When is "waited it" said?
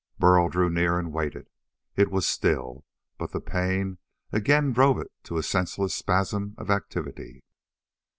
1.13-2.09